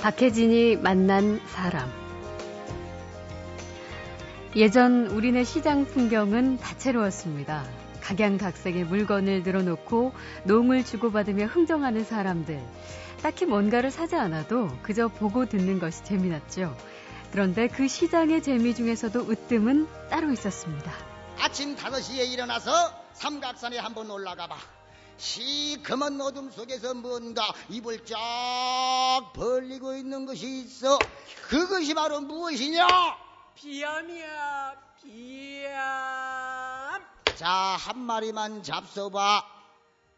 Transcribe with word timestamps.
박혜진이 0.00 0.76
만난 0.76 1.40
사람. 1.48 1.90
예전 4.54 5.08
우리네 5.08 5.42
시장 5.42 5.86
풍경은 5.86 6.58
다채로웠습니다. 6.58 7.64
각양각색의 8.00 8.84
물건을 8.84 9.42
늘어놓고 9.42 10.12
농을 10.44 10.84
주고받으며 10.84 11.46
흥정하는 11.46 12.04
사람들. 12.04 12.60
딱히 13.22 13.44
뭔가를 13.44 13.90
사지 13.90 14.14
않아도 14.14 14.68
그저 14.82 15.08
보고 15.08 15.46
듣는 15.46 15.80
것이 15.80 16.04
재미났죠. 16.04 16.76
그런데 17.32 17.66
그 17.66 17.88
시장의 17.88 18.42
재미 18.42 18.74
중에서도 18.76 19.28
으뜸은 19.28 19.88
따로 20.10 20.30
있었습니다. 20.32 20.92
아침 21.40 21.74
5시에 21.74 22.30
일어나서 22.30 22.70
삼각산에 23.14 23.78
한번 23.78 24.10
올라가 24.10 24.46
봐. 24.46 24.77
시커먼 25.18 26.20
어둠 26.20 26.50
속에서 26.50 26.94
뭔가 26.94 27.52
입을 27.68 28.04
쫙 28.04 28.16
벌리고 29.34 29.94
있는 29.94 30.24
것이 30.24 30.60
있어. 30.60 30.98
그것이 31.48 31.94
바로 31.94 32.20
무엇이냐? 32.20 32.86
비암이야, 33.56 34.74
비암. 35.02 37.02
자, 37.34 37.48
한 37.48 37.98
마리만 37.98 38.62
잡숴봐. 38.62 39.44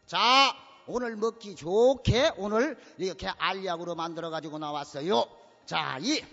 자, 0.05 0.55
오늘 0.85 1.15
먹기 1.15 1.55
좋게 1.55 2.33
오늘 2.37 2.77
이렇게 2.97 3.27
알약으로 3.27 3.95
만들어 3.95 4.29
가지고 4.29 4.59
나왔어요. 4.59 5.25
자, 5.65 5.97
이 6.01 6.23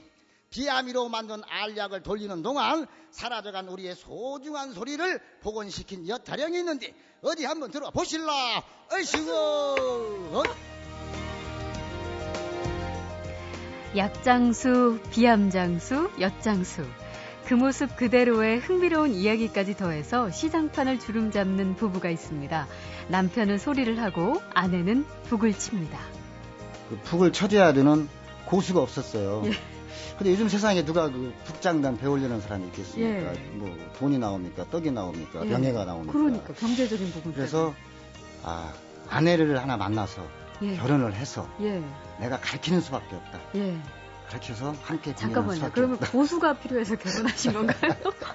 비아미로 0.51 1.09
만든 1.09 1.43
알약을 1.47 2.03
돌리는 2.03 2.43
동안 2.43 2.87
사라져간 3.11 3.69
우리의 3.69 3.95
소중한 3.95 4.73
소리를 4.73 5.21
복원시킨 5.43 6.09
엿타령이 6.09 6.59
있는데 6.59 6.95
어디 7.23 7.45
한번 7.45 7.71
들어보실라. 7.71 8.63
어이시고. 8.93 9.33
어? 9.33 10.43
약장수, 13.97 15.01
비암장수, 15.11 16.11
엿장수. 16.21 16.85
그 17.47 17.55
모습 17.55 17.97
그대로의 17.97 18.59
흥미로운 18.59 19.13
이야기까지 19.15 19.75
더해서 19.77 20.31
시장판을 20.31 21.01
주름 21.01 21.31
잡는 21.31 21.77
부부가 21.77 22.11
있습니다. 22.11 22.69
남편은 23.09 23.59
소리를 23.59 24.01
하고 24.03 24.41
아내는 24.53 25.07
북을 25.25 25.55
칩니다. 25.55 25.99
그 26.91 26.99
북을 27.05 27.33
쳐줘야 27.33 27.73
되는 27.73 28.09
고수가 28.45 28.81
없었어요. 28.81 29.43
예. 29.47 29.78
근데 30.17 30.33
요즘 30.33 30.49
세상에 30.49 30.85
누가 30.85 31.09
그 31.11 31.33
북장단 31.45 31.99
배우려는 31.99 32.41
사람이 32.41 32.67
있겠습니까? 32.67 33.35
예. 33.35 33.39
뭐 33.53 33.77
돈이 33.99 34.19
나옵니까? 34.19 34.65
떡이 34.71 34.91
나옵니까? 34.91 35.45
예. 35.45 35.51
명예가 35.51 35.85
나옵니까? 35.85 36.13
그러니까 36.13 36.53
경제적인 36.55 37.13
부분. 37.13 37.33
그래서 37.35 37.75
아 38.43 38.73
아내를 39.09 39.61
하나 39.61 39.77
만나서 39.77 40.27
예. 40.63 40.77
결혼을 40.77 41.15
해서 41.15 41.49
예. 41.61 41.83
내가 42.21 42.41
가르치는 42.41 42.81
수밖에 42.81 43.15
없다. 43.17 43.41
예. 43.57 43.77
가르쳐서 44.29 44.75
함께 44.83 45.15
잠깐만요. 45.15 45.55
수밖에 45.57 45.75
그러면 45.75 45.97
없다. 45.97 46.11
고수가 46.11 46.55
필요해서 46.59 46.97
결혼하신 46.97 47.53
건가요? 47.53 47.93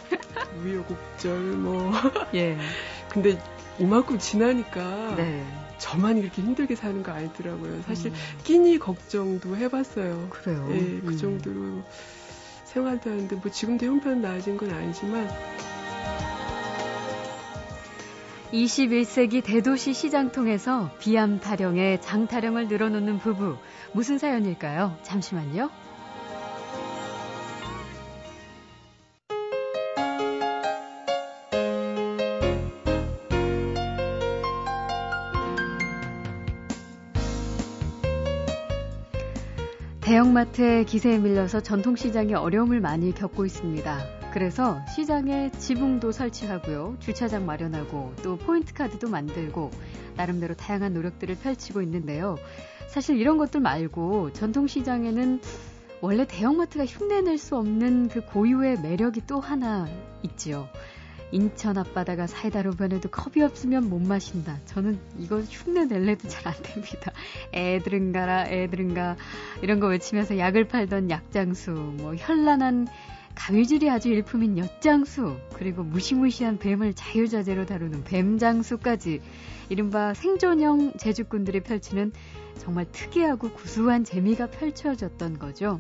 우여곡절 0.64 1.38
뭐. 1.58 1.92
예. 2.34 2.58
근데 3.10 3.40
이만큼 3.80 4.18
지나니까 4.20 5.16
네. 5.18 5.46
저만 5.84 6.18
이렇게 6.18 6.42
힘들게 6.42 6.76
사는 6.76 7.04
거 7.04 7.12
아니더라고요. 7.12 7.82
사실 7.82 8.10
음, 8.12 8.16
끼니 8.46 8.80
걱정도 8.80 9.58
해봤어요. 9.58 10.30
그래요. 10.30 10.66
예, 10.72 10.78
그 10.78 11.10
음. 11.10 11.18
정도로 11.18 11.84
생활도 12.64 13.10
하는데 13.10 13.36
뭐 13.36 13.52
지금도 13.52 13.86
형편 13.86 14.22
나아진 14.22 14.56
건 14.56 14.72
아니지만 14.72 15.30
21세기 18.54 19.44
대도시 19.44 19.94
시장 19.94 20.32
통해서 20.32 20.90
비암 21.00 21.42
타령에 21.42 22.00
장 22.00 22.28
타령을 22.28 22.70
늘어놓는 22.70 23.20
부부. 23.20 23.58
무슨 23.92 24.18
사연일까요? 24.18 24.98
잠시만요. 25.04 25.70
대형마트의 40.44 40.86
기세에 40.86 41.20
밀려서 41.20 41.62
전통시장이 41.62 42.34
어려움을 42.34 42.82
많이 42.82 43.14
겪고 43.14 43.46
있습니다. 43.46 44.32
그래서 44.34 44.82
시장에 44.94 45.52
지붕도 45.52 46.12
설치하고요. 46.12 46.98
주차장 47.00 47.46
마련하고 47.46 48.14
또 48.24 48.38
포인트카드도 48.38 49.10
만들고 49.10 49.72
나름대로 50.18 50.56
다양한 50.56 50.94
노력들을 50.94 51.36
펼치고 51.36 51.82
있는데요. 51.84 52.36
사실 52.88 53.18
이런 53.18 53.38
것들 53.38 53.62
말고 53.62 54.34
전통시장에는 54.34 55.40
원래 56.02 56.26
대형마트가 56.28 56.86
흉내낼 56.86 57.38
수 57.38 57.56
없는 57.56 58.10
그 58.10 58.26
고유의 58.26 58.82
매력이 58.82 59.22
또 59.28 59.40
하나 59.40 59.88
있지요. 60.24 60.68
인천 61.32 61.78
앞바다가 61.78 62.28
사이다로 62.28 62.72
변해도 62.72 63.10
컵이 63.10 63.44
없으면 63.44 63.90
못 63.90 64.00
마신다. 64.00 64.60
저는 64.66 65.00
이거 65.18 65.40
흉내 65.40 65.86
낼래도 65.86 66.28
잘 66.28 66.48
안 66.48 66.54
됩니다. 66.62 67.13
애들은 67.54 68.12
가라, 68.12 68.48
애들은 68.48 68.94
가. 68.94 69.16
이런 69.62 69.80
거 69.80 69.88
외치면서 69.88 70.38
약을 70.38 70.68
팔던 70.68 71.10
약장수, 71.10 71.72
뭐 71.72 72.16
현란한 72.16 72.88
가위질이 73.36 73.90
아주 73.90 74.10
일품인 74.10 74.58
엿장수, 74.58 75.38
그리고 75.54 75.84
무시무시한 75.84 76.60
뱀을 76.60 76.94
자유자재로 76.94 77.66
다루는 77.66 78.04
뱀장수까지 78.04 79.22
이른바 79.70 80.14
생존형 80.14 80.94
제주꾼들이 80.98 81.62
펼치는 81.62 82.12
정말 82.58 82.86
특이하고 82.92 83.52
구수한 83.52 84.04
재미가 84.04 84.48
펼쳐졌던 84.48 85.40
거죠. 85.40 85.80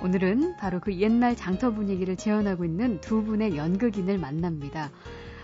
오늘은 0.00 0.56
바로 0.56 0.78
그 0.78 0.94
옛날 1.00 1.34
장터 1.34 1.72
분위기를 1.72 2.16
재현하고 2.16 2.64
있는 2.64 3.00
두 3.00 3.24
분의 3.24 3.56
연극인을 3.56 4.18
만납니다. 4.18 4.92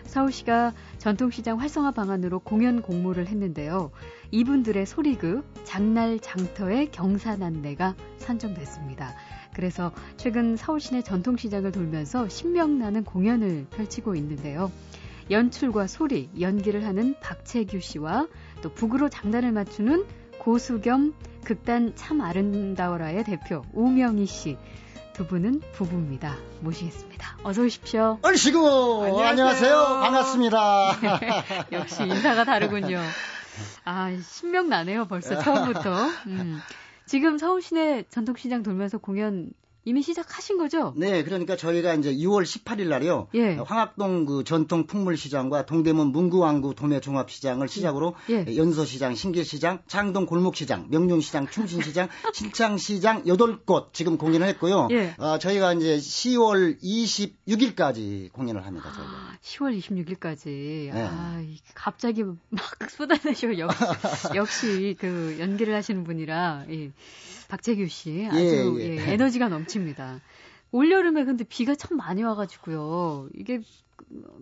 서울시가 0.05 0.75
전통시장 0.99 1.59
활성화 1.59 1.91
방안으로 1.91 2.39
공연 2.39 2.83
공모를 2.83 3.27
했는데요. 3.27 3.91
이분들의 4.35 4.85
소리극 4.85 5.47
장날 5.63 6.19
장터의 6.19 6.91
경사난내가 6.91 7.95
선정됐습니다. 8.17 9.15
그래서 9.55 9.93
최근 10.17 10.57
서울 10.57 10.81
시내 10.81 11.03
전통시장을 11.03 11.71
돌면서 11.71 12.29
신명나는 12.29 13.05
공연을 13.05 13.67
펼치고 13.71 14.17
있는데요. 14.17 14.73
연출과 15.31 15.87
소리, 15.87 16.31
연기를 16.41 16.85
하는 16.85 17.15
박채규 17.21 17.79
씨와 17.79 18.27
또 18.61 18.75
북으로 18.75 19.09
장단을 19.09 19.53
맞추는 19.53 20.05
고수 20.41 20.81
겸 20.81 21.15
극단 21.45 21.93
참 21.95 22.21
아름다워라의 22.21 23.23
대표 23.23 23.63
우명희 23.73 24.27
씨. 24.27 24.59
두 25.13 25.29
분은 25.29 25.61
부부입니다. 25.75 26.35
모시겠습니다. 26.59 27.37
어서 27.45 27.63
오십시오. 27.63 28.19
얼씨구 28.23 29.05
안녕하세요. 29.05 29.29
안녕하세요. 29.29 29.77
반갑습니다. 30.03 30.97
역시 31.71 32.03
인사가 32.03 32.43
다르군요. 32.43 33.01
아, 33.85 34.17
신명 34.21 34.69
나네요, 34.69 35.07
벌써 35.07 35.39
처음부터. 35.39 36.07
음. 36.27 36.61
지금 37.07 37.39
서울 37.39 37.61
시내 37.61 38.05
전통시장 38.09 38.63
돌면서 38.63 38.99
공연 38.99 39.53
이미 39.87 40.01
시작하신 40.03 40.57
거죠? 40.57 40.95
네, 40.97 41.23
그러니까 41.25 41.57
저희가 41.57 41.95
이제 41.95 42.15
6월 42.15 42.43
18일 42.45 42.89
날이요. 42.89 43.29
예. 43.35 43.55
황학동 43.57 44.25
그 44.25 44.43
전통 44.45 44.87
풍물 44.87 45.17
시장과 45.19 45.67
동대문 45.67 46.07
문구왕구 46.13 46.75
도매 46.75 47.01
종합 47.01 47.31
시장을 47.31 47.69
시작으로 47.69 48.15
예. 48.31 48.47
연서 48.57 48.85
시장, 48.87 49.15
신길 49.15 49.45
시장, 49.45 49.81
창동 49.87 50.25
골목 50.25 50.57
시장, 50.57 50.87
명륜 50.91 51.21
시장, 51.21 51.47
충신 51.49 51.83
시장, 51.83 52.09
신창 52.33 52.79
시장 52.79 53.25
8곳 53.25 53.93
지금 53.93 54.17
공연을 54.17 54.47
했고요. 54.49 54.89
예. 54.93 55.15
어, 55.19 55.39
저희가 55.39 55.75
이제 55.75 55.97
10월 55.99 56.81
26일까지 56.83 58.33
공연을 58.33 58.65
합니다. 58.65 58.91
저희가. 58.95 59.13
아, 59.13 59.37
10월 59.43 59.79
26일까지. 59.79 60.45
네. 60.93 61.03
아, 61.03 61.41
이- 61.43 61.59
갑자기 61.75 62.23
막 62.25 62.35
쏟아내셔. 62.91 63.59
역시, 63.59 63.79
역시 64.35 64.97
그 64.99 65.37
연기를 65.39 65.75
하시는 65.75 66.05
분이라, 66.05 66.65
이 66.71 66.91
박재규 67.55 67.87
씨. 67.89 68.27
아주 68.31 68.77
예, 68.81 68.85
예. 68.85 68.97
예, 68.97 69.13
에너지가 69.15 69.49
넘칩니다. 69.49 70.21
올 70.73 70.91
여름에 70.91 71.25
근데 71.25 71.45
비가 71.45 71.75
참 71.75 71.97
많이 71.97 72.23
와가지고요. 72.23 73.29
이게 73.35 73.61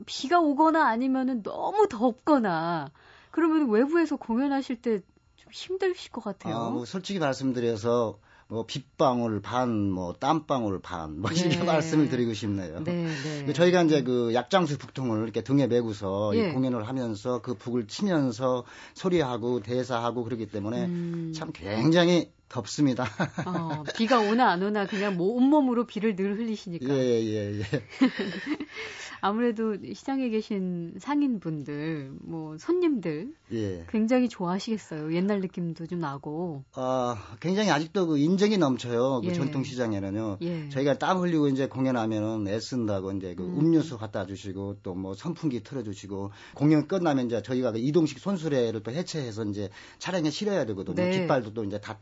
비가 0.06 0.40
오거나 0.40 0.86
아니면은 0.86 1.42
너무 1.42 1.88
덥거나 1.88 2.90
그러면 3.30 3.68
외부에서 3.70 4.16
공연하실 4.16 4.76
때 4.82 5.00
좀 5.42 5.50
힘드실 5.52 6.12
것 6.12 6.22
같아요. 6.22 6.56
아, 6.56 6.70
뭐 6.70 6.84
솔직히 6.84 7.18
말씀드려서 7.18 8.18
뭐 8.46 8.64
빗방울 8.64 9.40
반, 9.40 9.90
뭐 9.90 10.12
땀방울 10.12 10.80
반, 10.80 11.20
뭐 11.20 11.30
이렇게 11.32 11.56
네. 11.56 11.64
말씀을 11.64 12.08
드리고 12.08 12.34
싶네요. 12.34 12.84
네, 12.84 13.06
네. 13.06 13.44
그 13.46 13.52
저희가 13.52 13.82
이제 13.82 14.02
그 14.02 14.34
약장수 14.34 14.78
북통을 14.78 15.22
이렇게 15.24 15.42
등에 15.42 15.66
메고서 15.66 16.32
예. 16.36 16.50
이 16.50 16.52
공연을 16.52 16.86
하면서 16.86 17.40
그 17.40 17.54
북을 17.54 17.88
치면서 17.88 18.64
소리하고 18.94 19.60
대사하고 19.60 20.22
그러기 20.22 20.46
때문에 20.46 20.84
음. 20.84 21.32
참 21.34 21.50
굉장히 21.52 22.30
덥습니다. 22.52 23.04
어, 23.44 23.82
비가 23.96 24.20
오나 24.20 24.50
안 24.50 24.62
오나 24.62 24.86
그냥 24.86 25.16
뭐 25.16 25.34
온몸으로 25.34 25.86
비를 25.86 26.16
늘 26.16 26.38
흘리시니까. 26.38 26.88
예, 26.88 26.98
예, 26.98 27.58
예. 27.58 27.62
아무래도 29.20 29.76
시장에 29.94 30.30
계신 30.30 30.94
상인분들, 30.98 32.12
뭐 32.22 32.56
손님들 32.58 33.32
예. 33.52 33.84
굉장히 33.88 34.28
좋아하시겠어요. 34.28 35.14
옛날 35.14 35.40
느낌도 35.40 35.86
좀 35.86 36.00
나고. 36.00 36.64
아, 36.74 37.36
굉장히 37.40 37.70
아직도 37.70 38.08
그 38.08 38.18
인정이 38.18 38.58
넘쳐요. 38.58 39.20
그 39.20 39.28
예. 39.28 39.32
전통 39.32 39.62
시장에는요. 39.62 40.38
예. 40.42 40.68
저희가 40.70 40.98
땀 40.98 41.18
흘리고 41.18 41.48
이제 41.48 41.68
공연하면은 41.68 42.48
애쓴다고 42.48 43.12
이제 43.12 43.34
그 43.34 43.44
음. 43.44 43.72
료수 43.72 43.98
갖다 43.98 44.26
주시고 44.26 44.78
또 44.82 44.92
뭐 45.02 45.14
선풍기 45.14 45.62
틀어 45.62 45.82
주시고 45.82 46.30
공연 46.54 46.86
끝나면 46.86 47.26
이제 47.26 47.42
저희가 47.42 47.72
그 47.72 47.78
이동식 47.78 48.18
손수레를 48.20 48.82
또 48.82 48.92
해체해서 48.92 49.44
이제 49.44 49.68
차량에 49.98 50.30
실어야 50.30 50.64
되거든요. 50.66 50.94
네. 50.94 51.10
깃발도 51.10 51.54
또 51.54 51.64
이제 51.64 51.80
다 51.80 51.98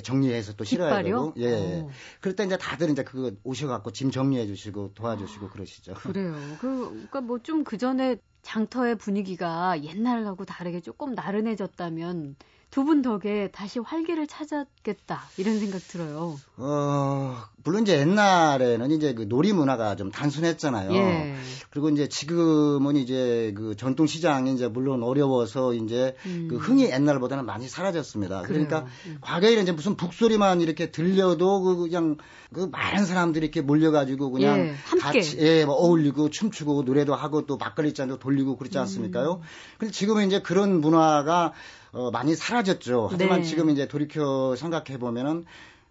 정리해서 0.00 0.54
또 0.54 0.62
실어야? 0.62 1.02
되고. 1.02 1.34
예. 1.38 1.80
오. 1.80 1.90
그럴 2.20 2.36
때 2.36 2.44
이제 2.44 2.56
다들 2.56 2.90
이제 2.90 3.02
그거 3.02 3.32
오셔 3.42 3.66
갖고 3.66 3.90
짐 3.90 4.10
정리해 4.12 4.46
주시고 4.46 4.94
도와주시고 4.94 5.46
아, 5.46 5.50
그러시죠. 5.50 5.94
그래요. 5.94 6.34
그 6.60 6.88
그러니까 6.90 7.20
뭐 7.22 7.38
좀 7.42 7.64
그 7.64 7.76
전에 7.78 8.16
장터의 8.42 8.96
분위기가 8.96 9.82
옛날하고 9.82 10.44
다르게 10.44 10.80
조금 10.80 11.14
나른해졌다면 11.14 12.36
두 12.70 12.84
분 12.84 13.02
덕에 13.02 13.50
다시 13.52 13.80
활기를 13.80 14.26
찾았겠다 14.28 15.22
이런 15.36 15.58
생각 15.58 15.78
들어요. 15.88 16.38
어 16.56 17.36
물론 17.64 17.82
이제 17.82 17.98
옛날에는 17.98 18.90
이제 18.92 19.12
그 19.12 19.28
놀이 19.28 19.52
문화가 19.52 19.96
좀 19.96 20.10
단순했잖아요. 20.10 20.92
예. 20.92 21.34
그리고 21.70 21.88
이제 21.90 22.08
지금은 22.08 22.96
이제 22.96 23.52
그 23.56 23.74
전통 23.76 24.06
시장이 24.06 24.52
이제 24.54 24.68
물론 24.68 25.02
어려워서 25.02 25.74
이제 25.74 26.14
음. 26.26 26.46
그 26.48 26.56
흥이 26.56 26.84
옛날보다는 26.90 27.44
많이 27.44 27.68
사라졌습니다. 27.68 28.42
그래요. 28.42 28.66
그러니까 28.66 28.90
음. 29.06 29.18
과거에는 29.20 29.62
이제 29.64 29.72
무슨 29.72 29.96
북소리만 29.96 30.60
이렇게 30.60 30.90
들려도 30.90 31.62
그 31.62 31.76
그냥 31.76 32.16
그 32.52 32.68
많은 32.70 33.04
사람들이 33.04 33.46
이렇게 33.46 33.60
몰려가지고 33.62 34.30
그냥 34.30 34.58
예, 34.58 34.74
같이 35.00 35.38
예, 35.38 35.64
뭐 35.64 35.74
어울리고 35.74 36.30
춤추고 36.30 36.82
노래도 36.82 37.14
하고 37.14 37.46
또 37.46 37.56
막걸리 37.56 37.94
잔도 37.94 38.18
돌리고 38.18 38.56
그렇지 38.56 38.78
음. 38.78 38.82
않습니까요? 38.82 39.40
음. 39.42 39.46
근데 39.78 39.92
지금은 39.92 40.26
이제 40.26 40.40
그런 40.40 40.80
문화가 40.80 41.52
어, 41.92 42.10
많이 42.10 42.34
사라졌죠. 42.34 43.08
하지만 43.10 43.40
네. 43.40 43.46
지금 43.46 43.70
이제 43.70 43.88
돌이켜 43.88 44.54
생각해 44.56 44.98
보면은 44.98 45.44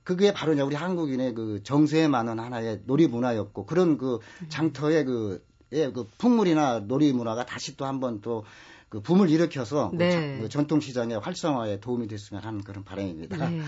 그게 0.04 0.34
바로 0.34 0.54
이제 0.54 0.62
우리 0.62 0.76
한국인의 0.76 1.36
그 1.36 1.62
정세에 1.64 2.08
많은 2.08 2.40
하나의 2.40 2.82
놀이 2.86 3.08
문화였고 3.08 3.66
그런 3.66 3.98
그 3.98 4.20
장터의 4.48 5.06
그, 5.06 5.44
예, 5.72 5.92
그 5.92 6.08
풍물이나 6.18 6.80
놀이 6.80 7.12
문화가 7.14 7.46
다시 7.46 7.78
또 7.78 7.86
한번 7.86 8.22
또 8.22 8.44
그 8.90 9.02
붐을 9.02 9.30
일으켜서 9.30 9.92
그 9.92 9.98
네. 9.98 10.40
그 10.42 10.50
전통 10.50 10.80
시장의 10.80 11.20
활성화에 11.20 11.80
도움이 11.80 12.08
됐으면 12.08 12.44
하는 12.44 12.64
그런 12.64 12.84
바람입니다. 12.84 13.38
네. 13.38 13.46
아유, 13.46 13.62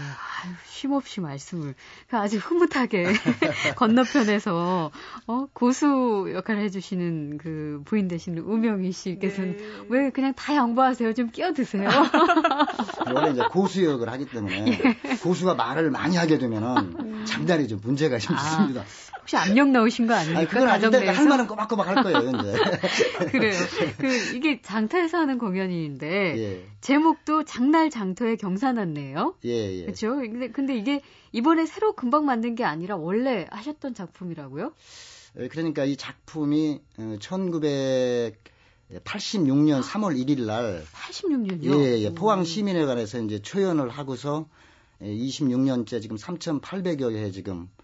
쉼없이 0.67 1.21
말씀을 1.21 1.75
그 2.07 2.17
아주 2.17 2.37
흐뭇하게 2.37 3.05
건너편에서 3.77 4.91
어, 5.27 5.45
고수 5.53 6.31
역할을 6.33 6.63
해주시는 6.63 7.37
그 7.37 7.81
부인 7.85 8.07
되시는 8.07 8.41
우명희 8.43 8.91
씨께서는 8.91 9.57
네. 9.57 9.63
왜 9.89 10.09
그냥 10.09 10.33
다 10.33 10.55
양보하세요? 10.55 11.13
좀 11.13 11.29
끼어드세요. 11.29 11.87
원래 13.13 13.31
이제 13.31 13.43
고수 13.51 13.85
역을 13.85 14.11
하기 14.11 14.25
때문에 14.25 14.65
예. 15.05 15.15
고수가 15.17 15.53
말을 15.53 15.91
많이 15.91 16.15
하게 16.17 16.39
되면은 16.39 16.77
음. 16.99 17.25
장단이 17.25 17.67
좀 17.67 17.79
문제가 17.83 18.17
좀 18.17 18.35
아, 18.35 18.39
있습니다. 18.41 18.83
혹시 19.31 19.37
압력 19.37 19.69
넣으신 19.69 20.07
거 20.07 20.13
아닙니까? 20.13 20.39
아니, 20.39 20.47
그건 20.47 20.67
아닌데 20.67 21.07
할 21.07 21.27
말은 21.27 21.47
꼬박꼬박 21.47 21.87
할 21.87 22.03
거예요. 22.03 22.19
그래요. 23.31 23.59
그 23.97 24.35
이게 24.35 24.61
장터에서 24.61 25.19
하는 25.19 25.37
공연인데 25.37 26.37
예. 26.37 26.65
제목도 26.81 27.45
장날 27.45 27.89
장터의 27.89 28.37
경사났네요. 28.37 29.35
예, 29.45 29.49
예. 29.49 29.85
그렇죠? 29.85 30.15
근데 30.15 30.49
근데 30.49 30.75
이게 30.75 31.01
이번에 31.31 31.65
새로 31.65 31.93
금방 31.93 32.25
만든 32.25 32.55
게 32.55 32.65
아니라 32.65 32.97
원래 32.97 33.47
하셨던 33.51 33.93
작품이라고요? 33.93 34.73
예, 35.39 35.47
그러니까 35.47 35.85
이 35.85 35.95
작품이 35.95 36.81
1900 37.19 38.51
86년 39.05 39.81
3월 39.81 40.17
1일 40.17 40.41
날 40.41 40.83
86년요? 40.91 41.79
예, 41.79 41.99
예. 42.01 42.13
포항 42.13 42.43
시민회관에서 42.43 43.21
이제 43.21 43.41
초연을 43.41 43.87
하고서 43.87 44.49
26년째 45.01 46.01
지금 46.01 46.17
3,800여 46.17 47.13
회 47.13 47.31
지금 47.31 47.69
예, 47.79 47.80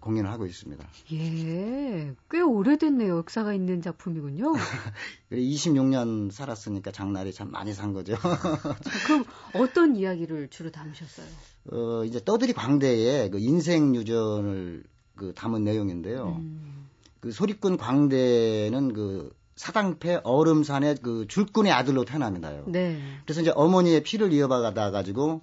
공연을 0.00 0.30
하고 0.30 0.46
있습니다. 0.46 0.86
예, 1.12 2.14
꽤 2.30 2.40
오래됐네요. 2.40 3.18
역사가 3.18 3.54
있는 3.54 3.80
작품이군요. 3.80 4.52
26년 5.32 6.30
살았으니까 6.30 6.92
장날이 6.92 7.32
참 7.32 7.50
많이 7.50 7.72
산 7.72 7.92
거죠. 7.92 8.14
그럼 9.06 9.24
어떤 9.54 9.96
이야기를 9.96 10.48
주로 10.48 10.70
담으셨어요? 10.70 11.26
어, 11.72 12.04
이제 12.04 12.22
떠들이 12.22 12.52
광대의 12.52 13.30
그 13.30 13.38
인생 13.38 13.94
유전을 13.94 14.84
그 15.16 15.32
담은 15.34 15.64
내용인데요. 15.64 16.36
음. 16.38 16.88
그 17.20 17.32
소리꾼 17.32 17.76
광대는 17.76 18.92
그 18.92 19.34
사당패 19.56 20.22
얼음산의 20.24 20.96
그 21.02 21.26
줄꾼의 21.28 21.70
아들로 21.72 22.04
태어납니다요. 22.06 22.64
네. 22.68 22.98
그래서 23.24 23.42
이제 23.42 23.52
어머니의 23.54 24.02
피를 24.02 24.32
이어받아 24.32 24.90
가지고 24.90 25.42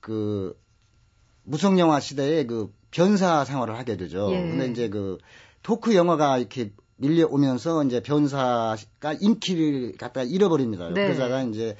그 0.00 0.58
무성 1.42 1.78
영화 1.78 2.00
시대에 2.00 2.46
그 2.46 2.72
변사 2.90 3.44
생활을 3.44 3.78
하게 3.78 3.96
되죠. 3.96 4.28
예. 4.32 4.40
근데 4.40 4.66
이제 4.68 4.88
그 4.88 5.18
토크 5.62 5.94
영화가 5.94 6.38
이렇게 6.38 6.72
밀려오면서 6.96 7.84
이제 7.84 8.02
변사가 8.02 9.14
인기를 9.20 9.96
갖다 9.96 10.22
잃어버립니다. 10.22 10.90
네. 10.90 11.06
그러다가 11.06 11.42
이제 11.42 11.76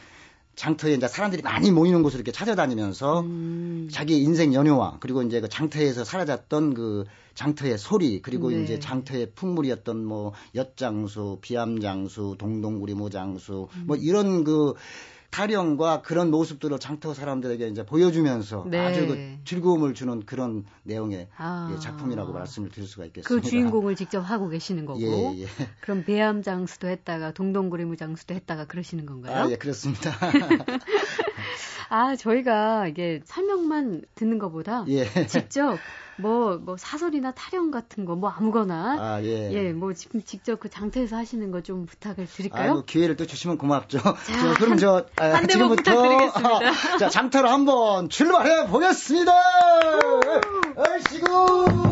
장터에 0.57 0.95
이제 0.95 1.09
사람들이 1.09 1.43
많이 1.43 1.71
모이는 1.71 2.03
곳을 2.03 2.19
이렇게 2.19 2.33
찾아다니면서 2.33 3.21
음. 3.21 3.89
자기 3.91 4.21
인생 4.21 4.53
연유와 4.53 4.99
그리고 5.01 5.23
이제 5.23 5.41
그 5.41 5.49
장터에서 5.49 6.05
사라졌던 6.05 6.75
그 6.75 7.05
장터의 7.35 7.79
소리 7.79 8.21
그리고 8.21 8.51
네. 8.51 8.63
이제 8.63 8.79
장터의 8.79 9.33
풍물이었던 9.35 10.05
뭐 10.05 10.33
엿장수, 10.55 11.39
비암장수, 11.41 12.37
동동구리 12.39 12.95
모장수 12.95 13.69
음. 13.75 13.85
뭐 13.87 13.97
이런 13.97 14.45
그 14.45 14.75
타령과 15.31 16.03
그런 16.03 16.31
모습들을 16.31 16.79
장터 16.79 17.15
사람들에게 17.15 17.69
이제 17.69 17.87
보여주면서 17.87 18.67
네. 18.69 18.79
아주 18.79 19.07
그 19.07 19.39
즐거움을 19.45 19.95
주는 19.95 20.25
그런 20.27 20.65
내용의 20.83 21.29
아. 21.37 21.71
예, 21.73 21.79
작품이라고 21.79 22.33
말씀을 22.33 22.71
드릴 22.71 22.89
수가 22.89 23.07
있겠습니다. 23.07 23.29
그 23.29 23.49
주인공을 23.49 23.95
직접 23.95 24.21
하고 24.21 24.49
계시는 24.49 24.87
거고. 24.87 25.01
예, 25.01 25.43
예. 25.43 25.47
그럼 25.81 26.05
배암 26.05 26.43
장수도 26.43 26.89
했다가 26.89 27.33
동동구리무 27.33 27.97
장수도 27.97 28.35
했다가 28.35 28.67
그러시는 28.67 29.07
건가요? 29.07 29.45
아, 29.45 29.51
예, 29.51 29.57
그렇습니다. 29.57 30.11
아, 31.91 32.17
저희가 32.17 32.89
이게 32.89 33.21
설명만 33.25 34.03
듣는 34.15 34.39
것보다 34.39 34.85
예. 34.89 35.07
직접 35.27 35.79
뭐, 36.21 36.59
뭐 36.59 36.77
사설이나 36.77 37.33
타령 37.33 37.71
같은 37.71 38.05
거, 38.05 38.17
뭐 38.17 38.31
아무거나. 38.31 38.97
아, 38.99 39.23
예. 39.23 39.53
예, 39.53 39.73
뭐 39.73 39.93
지금 39.95 40.23
직접 40.23 40.59
그 40.61 40.69
장터에서 40.69 41.17
하시는 41.17 41.51
거 41.51 41.61
좀 41.63 41.87
부탁을 41.87 42.27
드릴까요? 42.27 42.71
아, 42.71 42.73
뭐 42.75 42.85
기회를 42.85 43.17
또 43.17 43.27
주시면 43.27 43.59
고맙죠. 43.59 43.99
자, 43.99 44.15
자 44.25 44.55
그럼 44.55 44.77
저, 44.79 45.07
아, 45.17 45.47
지금부터. 45.47 46.61
자, 46.99 47.09
장터로 47.09 47.49
한번 47.49 48.09
출발해 48.09 48.67
보겠습니다! 48.67 49.33
얼씨구! 50.77 51.90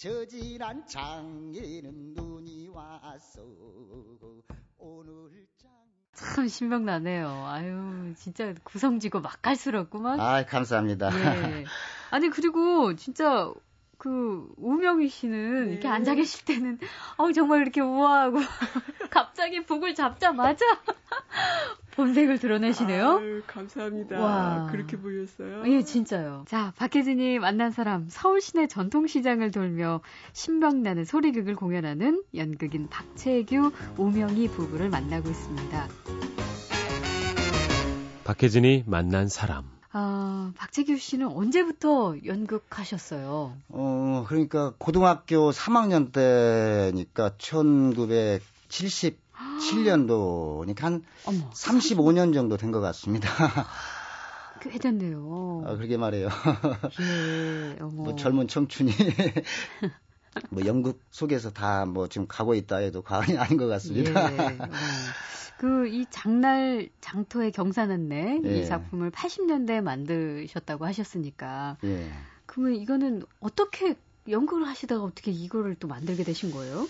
저 0.00 0.24
지난 0.24 0.82
장에는 0.86 2.14
눈이 2.14 2.68
왔어 2.68 3.42
오늘 4.78 5.46
참 6.14 6.48
신명나네요. 6.48 7.28
아유, 7.46 8.14
진짜 8.16 8.54
구성지고 8.64 9.20
맛깔스럽구만. 9.20 10.18
아, 10.18 10.46
감사합니다. 10.46 11.10
예. 11.12 11.66
아니 12.10 12.30
그리고 12.30 12.96
진짜 12.96 13.52
그 13.98 14.50
우명희 14.56 15.10
씨는 15.10 15.66
네. 15.66 15.72
이렇게 15.72 15.88
앉아 15.88 16.14
계실 16.14 16.46
때는 16.46 16.78
어 17.18 17.30
정말 17.32 17.60
이렇게 17.60 17.82
우아하고 17.82 18.38
갑자기 19.10 19.64
북을 19.64 19.94
잡자마자 19.94 20.64
본색을 21.96 22.38
드러내시네요. 22.38 23.18
아유, 23.18 23.42
감사합니다. 23.46 24.20
와. 24.20 24.68
그렇게 24.70 24.96
보였어요. 24.96 25.62
예, 25.66 25.82
진짜요. 25.82 26.44
자, 26.48 26.72
박혜진이 26.76 27.38
만난 27.40 27.72
사람 27.72 28.06
서울 28.08 28.40
시내 28.40 28.68
전통시장을 28.68 29.50
돌며 29.50 30.00
신명나는 30.32 31.04
소리극을 31.04 31.56
공연하는 31.56 32.22
연극인 32.34 32.88
박채규, 32.88 33.72
우명희 33.98 34.48
부부를 34.48 34.88
만나고 34.88 35.28
있습니다. 35.28 35.88
박혜진이 38.24 38.84
만난 38.86 39.28
사람 39.28 39.64
아, 39.92 40.52
박재규 40.56 40.96
씨는 40.96 41.26
언제부터 41.26 42.14
연극하셨어요? 42.24 43.56
어, 43.70 44.24
그러니까 44.28 44.72
고등학교 44.78 45.50
3학년 45.50 46.12
때니까 46.12 47.32
1977년도니까 48.70 50.80
한 50.80 51.02
어머, 51.26 51.50
35년 51.50 52.32
정도 52.34 52.56
된 52.56 52.70
것 52.72 52.80
같습니다. 52.80 53.28
꽤 54.62 54.78
됐네요. 54.78 55.62
아, 55.66 55.74
그러게 55.74 55.96
말해요. 55.96 56.28
예, 57.00 57.76
어머. 57.80 58.02
뭐 58.04 58.14
젊은 58.16 58.46
청춘이 58.48 58.92
뭐 60.50 60.64
연극 60.66 61.00
속에서 61.10 61.50
다 61.50 61.84
뭐 61.86 62.08
지금 62.08 62.26
가고 62.28 62.54
있다 62.54 62.76
해도 62.76 63.00
과언이 63.02 63.36
아닌 63.38 63.56
것 63.56 63.66
같습니다. 63.68 64.32
예, 64.32 64.36
어. 64.38 64.58
그이 65.58 66.06
장날 66.10 66.88
장터의 67.00 67.52
경사났네 67.52 68.40
예. 68.44 68.60
이 68.60 68.66
작품을 68.66 69.10
80년대에 69.10 69.80
만드셨다고 69.82 70.84
하셨으니까. 70.86 71.76
예. 71.84 72.10
그러면 72.46 72.74
이거는 72.76 73.22
어떻게 73.40 73.96
연극을 74.28 74.66
하시다가 74.68 75.02
어떻게 75.02 75.30
이거를 75.30 75.74
또 75.76 75.88
만들게 75.88 76.22
되신 76.24 76.50
거예요? 76.52 76.86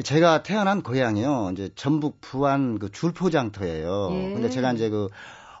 제가 0.00 0.42
태어난 0.42 0.82
고향이요. 0.82 1.50
이제 1.52 1.70
전북 1.74 2.20
부안 2.20 2.78
그 2.78 2.90
줄포장터예요. 2.90 4.08
예. 4.12 4.32
근데 4.32 4.48
제가 4.48 4.72
이제 4.72 4.88
그 4.88 5.08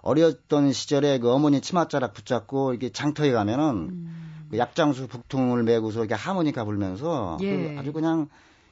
어렸던 0.00 0.72
시절에 0.72 1.18
그 1.18 1.30
어머니 1.30 1.60
치맛자락 1.60 2.14
붙잡고 2.14 2.72
이게 2.72 2.90
장터에 2.90 3.30
가면은 3.32 3.64
음. 3.90 4.46
그 4.50 4.58
약장수 4.58 5.08
북통을 5.08 5.62
메고서 5.62 6.00
이렇게 6.00 6.14
하모니카 6.14 6.64
불면서 6.64 7.38
예. 7.42 7.74
그 7.74 7.76
아주 7.78 7.92
그냥 7.92 8.28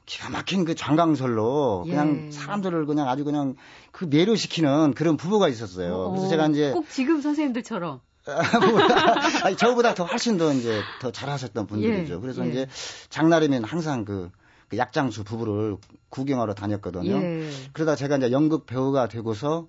기가 0.06 0.30
막힌 0.30 0.64
그 0.64 0.74
장강설로 0.74 1.84
그냥 1.86 2.26
예. 2.26 2.30
사람들을 2.30 2.86
그냥 2.86 3.08
아주 3.08 3.24
그냥 3.24 3.54
그 3.92 4.06
매료시키는 4.06 4.94
그런 4.94 5.16
부부가 5.16 5.48
있었어요. 5.48 6.10
그래서 6.10 6.28
제가 6.28 6.48
이제 6.48 6.72
꼭 6.72 6.88
지금 6.88 7.20
선생님들처럼 7.20 8.00
아니, 9.44 9.56
저보다 9.56 9.94
더 9.94 10.04
훨씬 10.04 10.36
더 10.36 10.52
이제 10.52 10.80
더 11.00 11.10
잘하셨던 11.10 11.66
분들이죠. 11.66 12.14
예. 12.14 12.18
그래서 12.18 12.44
예. 12.44 12.50
이제 12.50 12.66
장날이면 13.08 13.64
항상 13.64 14.04
그, 14.04 14.30
그 14.70 14.78
약장수 14.78 15.24
부부를 15.24 15.76
구경하러 16.08 16.54
다녔거든요. 16.54 17.16
예. 17.16 17.50
그러다 17.72 17.96
제가 17.96 18.16
이제 18.16 18.30
연극 18.30 18.66
배우가 18.66 19.08
되고서 19.08 19.68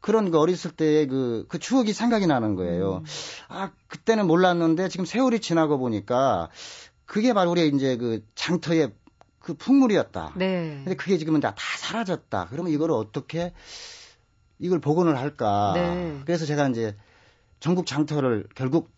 그런 0.00 0.30
그 0.30 0.38
어렸을 0.38 0.70
때의 0.70 1.06
그, 1.06 1.46
그 1.48 1.58
추억이 1.58 1.92
생각이 1.92 2.26
나는 2.26 2.56
거예요. 2.56 2.96
음. 2.98 3.04
아, 3.48 3.70
그때는 3.86 4.26
몰랐는데 4.26 4.88
지금 4.88 5.04
세월이 5.04 5.40
지나고 5.40 5.78
보니까 5.78 6.48
그게 7.04 7.32
바로 7.34 7.50
우리 7.50 7.68
이제 7.68 7.96
그 7.96 8.24
장터의 8.34 8.92
그 9.38 9.54
풍물이었다. 9.54 10.32
네. 10.36 10.80
근데 10.84 10.96
그게 10.96 11.18
지금은 11.18 11.40
다, 11.40 11.54
다 11.54 11.62
사라졌다. 11.78 12.48
그러면 12.50 12.72
이걸 12.72 12.90
어떻게 12.90 13.52
이걸 14.58 14.80
복원을 14.80 15.18
할까? 15.18 15.72
네. 15.74 16.20
그래서 16.24 16.46
제가 16.46 16.68
이제 16.68 16.96
전국 17.60 17.86
장터를 17.86 18.46
결국 18.54 18.90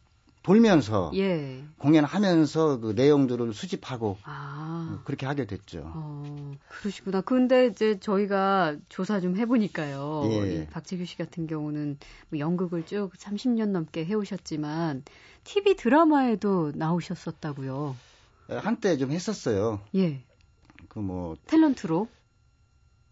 돌면서 0.47 1.11
예. 1.17 1.61
공연하면서 1.79 2.79
그 2.79 2.93
내용들을 2.93 3.53
수집하고 3.53 4.17
아. 4.23 5.03
그렇게 5.05 5.27
하게 5.27 5.45
됐죠. 5.45 5.83
어, 5.93 6.53
그러시구나. 6.69 7.21
근데 7.21 7.67
이제 7.67 7.99
저희가 7.99 8.77
조사 8.89 9.19
좀 9.19 9.37
해보니까요. 9.37 10.23
예. 10.31 10.69
박재규 10.71 11.05
씨 11.05 11.17
같은 11.19 11.49
경우는 11.49 11.99
뭐 12.29 12.39
연극을 12.39 12.87
쭉 12.87 13.11
30년 13.19 13.71
넘게 13.71 14.05
해오셨지만 14.05 15.03
TV 15.43 15.75
드라마에도 15.75 16.71
나오셨었다고요. 16.77 17.97
한때 18.49 18.97
좀 18.99 19.11
했었어요. 19.11 19.81
예. 19.97 20.23
그 20.89 21.01
뭐 21.01 21.35
탤런트로? 21.49 22.07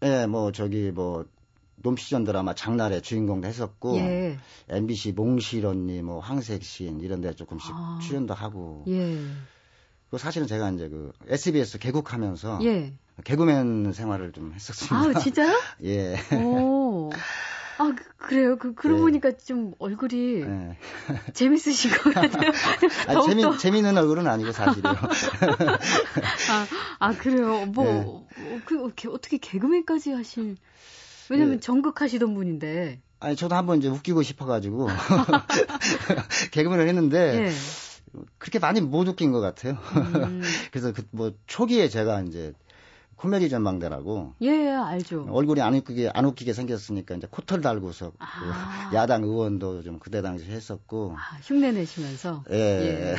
예, 0.03 0.25
뭐 0.25 0.53
저기 0.53 0.89
뭐 0.91 1.25
놈시전 1.85 2.23
드라마 2.23 2.55
장날의 2.55 3.03
주인공도 3.03 3.47
했었고 3.47 3.97
예. 3.97 4.39
MBC 4.69 5.11
몽실 5.11 5.67
언니 5.67 6.01
뭐 6.01 6.19
황색신 6.19 6.99
이런 7.01 7.21
데 7.21 7.33
조금씩 7.33 7.71
아. 7.73 7.99
출연도 8.01 8.33
하고. 8.33 8.83
예. 8.87 9.19
그 10.09 10.17
사실은 10.17 10.47
제가 10.47 10.71
이제 10.71 10.89
그 10.89 11.11
SBS 11.27 11.77
개국하면서 11.77 12.59
예. 12.63 12.93
개그맨 13.23 13.93
생활을 13.93 14.31
좀 14.31 14.51
했었습니다. 14.53 14.97
아, 14.97 15.21
진짜요? 15.21 15.53
예. 15.85 16.17
오. 16.35 17.11
아, 17.77 17.93
그, 18.17 18.33
래요 18.33 18.57
그, 18.57 18.73
그러고 18.73 18.99
네. 19.05 19.19
보니까 19.19 19.37
좀 19.37 19.73
얼굴이 19.79 20.45
네. 20.45 20.77
재밌으신 21.33 21.91
것 21.91 22.13
같아요. 22.13 22.51
아, 23.07 23.21
재미, 23.27 23.57
재밌는 23.57 23.97
얼굴은 23.97 24.25
아니고 24.27 24.51
사실이요. 24.53 24.91
아, 26.49 26.67
아, 26.99 27.11
그래요? 27.11 27.65
뭐, 27.65 27.83
네. 27.83 28.05
어, 28.05 28.59
그, 28.65 29.11
어떻게 29.11 29.37
개그맨까지 29.37 30.13
하실, 30.13 30.55
왜냐면 31.29 31.55
네. 31.55 31.59
전극 31.59 32.01
하시던 32.01 32.33
분인데. 32.33 33.01
아니, 33.19 33.35
저도 33.35 33.55
한번 33.55 33.79
이제 33.79 33.87
웃기고 33.87 34.23
싶어가지고, 34.23 34.87
개그맨을 36.51 36.87
했는데, 36.87 37.45
예. 37.45 37.51
그렇게 38.37 38.59
많이 38.59 38.81
못 38.81 39.07
웃긴 39.07 39.31
것 39.31 39.41
같아요. 39.41 39.77
음. 39.95 40.41
그래서 40.71 40.93
그, 40.93 41.03
뭐, 41.11 41.31
초기에 41.47 41.89
제가 41.89 42.21
이제, 42.21 42.53
코미디 43.15 43.49
전망대라고. 43.49 44.33
예, 44.41 44.47
예, 44.47 44.69
알죠. 44.71 45.25
얼굴이 45.29 45.61
안 45.61 45.73
웃기게, 45.73 46.11
안 46.13 46.25
웃기게 46.25 46.51
생겼으니까 46.51 47.15
이제 47.15 47.27
코털 47.31 47.61
달고서 47.61 48.11
아. 48.19 48.89
그 48.89 48.95
야당 48.95 49.23
의원도 49.23 49.83
좀 49.83 49.99
그때 49.99 50.21
당시 50.21 50.45
했었고. 50.45 51.15
아, 51.15 51.37
흉내 51.41 51.71
내시면서? 51.71 52.43
예. 52.51 52.55
예. 52.55 53.15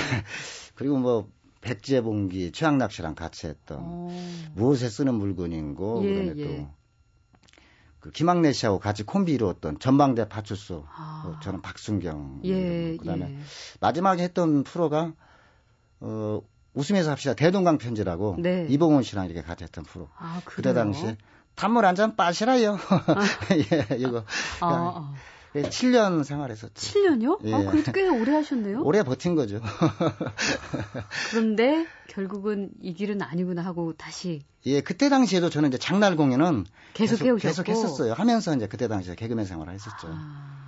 그리고 0.74 0.98
뭐, 0.98 1.28
백제봉기, 1.62 2.52
최양락 2.52 2.92
씨랑 2.92 3.14
같이 3.14 3.46
했던 3.46 3.78
오. 3.78 4.10
무엇에 4.54 4.88
쓰는 4.88 5.14
물건인고, 5.14 6.02
예, 6.04 6.08
그다음에 6.08 6.32
예. 6.36 6.44
또, 6.58 6.68
그 8.06 8.12
김학래 8.12 8.52
씨하고 8.52 8.78
같이 8.78 9.02
콤비 9.02 9.32
이루었던 9.32 9.78
전방대 9.80 10.28
파출소, 10.28 10.86
아. 10.94 11.24
어, 11.26 11.40
저는 11.42 11.60
박순경. 11.60 12.42
예, 12.44 12.96
그다음에 12.98 13.30
예. 13.32 13.38
마지막에 13.80 14.22
했던 14.22 14.62
프로가, 14.62 15.12
어, 16.00 16.40
웃으면서 16.74 17.10
합시다. 17.10 17.34
대동강 17.34 17.78
편지라고 17.78 18.36
네. 18.38 18.66
이봉원 18.70 19.02
씨랑 19.02 19.24
이렇게 19.26 19.42
같이 19.42 19.64
했던 19.64 19.82
프로. 19.84 20.08
아, 20.18 20.40
그때 20.44 20.72
당시에 20.72 21.16
단물 21.56 21.84
한 21.86 21.94
잔 21.96 22.14
빠시라요. 22.16 22.74
아. 22.74 23.24
예, 23.90 23.96
이거. 23.96 24.18
아, 24.60 24.66
아. 24.68 25.14
7년 25.62 26.24
생활했었죠. 26.24 26.74
7년요? 26.74 27.38
예. 27.44 27.54
아, 27.54 27.70
그래도 27.70 27.92
꽤 27.92 28.08
오래 28.08 28.32
하셨네요? 28.32 28.82
오래 28.82 29.02
버틴 29.02 29.34
거죠. 29.34 29.60
그런데 31.30 31.86
결국은 32.08 32.70
이 32.80 32.94
길은 32.94 33.22
아니구나 33.22 33.62
하고 33.62 33.92
다시. 33.92 34.42
예, 34.66 34.80
그때 34.80 35.08
당시에도 35.08 35.50
저는 35.50 35.68
이제 35.68 35.78
장날 35.78 36.16
공연은 36.16 36.64
계속, 36.94 37.18
계속, 37.18 37.36
계속 37.36 37.68
했었어요. 37.68 38.12
하면서 38.12 38.54
이제 38.54 38.66
그때 38.66 38.88
당시에 38.88 39.14
개그맨 39.14 39.44
생활을 39.44 39.72
했었죠. 39.74 40.08
아. 40.10 40.66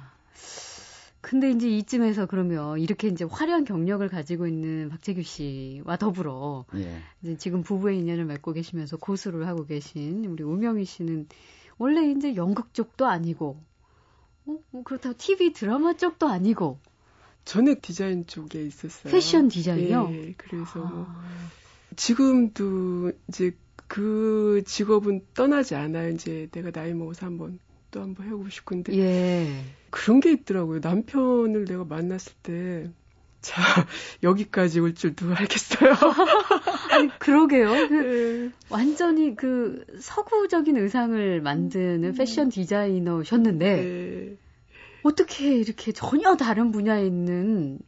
근데 1.21 1.51
이제 1.51 1.69
이쯤에서 1.69 2.27
그러면 2.27 2.79
이렇게 2.79 3.09
이제 3.09 3.25
화려한 3.25 3.65
경력을 3.65 4.07
가지고 4.09 4.47
있는 4.47 4.89
박재규 4.89 5.23
씨와 5.23 5.97
더불어 5.97 6.65
예. 6.77 7.03
이제 7.23 7.37
지금 7.37 7.63
부부의 7.63 7.99
인연을 7.99 8.25
맺고 8.25 8.53
계시면서 8.53 8.97
고수를 8.97 9.47
하고 9.47 9.67
계신 9.67 10.25
우리 10.27 10.45
우명희 10.45 10.85
씨는 10.85 11.27
원래 11.77 12.11
이제 12.11 12.35
연극 12.37 12.73
쪽도 12.73 13.07
아니고 13.07 13.61
어? 14.49 14.59
뭐 14.71 14.83
그렇다고 14.83 15.17
TV 15.17 15.53
드라마 15.53 15.97
쪽도 15.97 16.27
아니고 16.27 16.79
전에 17.45 17.77
디자인 17.77 18.27
쪽에 18.27 18.63
있었어요. 18.63 19.13
패션 19.13 19.49
디자인요? 19.49 20.09
예, 20.13 20.35
그래서 20.37 20.81
뭐 20.81 21.07
아. 21.09 21.49
지금도 21.97 23.13
이제 23.29 23.53
그 23.87 24.63
직업은 24.67 25.27
떠나지 25.35 25.75
않아요. 25.75 26.11
이제 26.11 26.49
내가 26.53 26.71
나이 26.71 26.93
먹어서 26.93 27.27
한번 27.27 27.59
또 27.91 28.03
한번 28.03 28.27
해보고 28.27 28.51
싶은데 28.51 28.95
예. 28.99 29.65
그런 29.91 30.21
게 30.21 30.33
있더라고요. 30.33 30.81
남편을 30.83 31.65
내가 31.65 31.85
만났을 31.85 32.33
때 32.43 32.91
자, 33.41 33.63
여기까지 34.23 34.81
올 34.81 34.95
줄 34.95 35.15
누가 35.15 35.39
알겠어요? 35.39 35.93
아니, 36.91 37.09
그러게요. 37.19 37.89
그, 37.89 37.95
네. 37.95 38.53
완전히 38.69 39.37
그 39.37 39.85
서구적인 40.01 40.77
의상을 40.77 41.41
만드는 41.41 42.15
패션 42.15 42.49
디자이너셨는데, 42.49 43.77
네. 43.77 44.37
어떻게 45.03 45.57
이렇게 45.57 45.93
전혀 45.93 46.37
다른 46.37 46.73
분야에 46.73 47.07
있는 47.07 47.79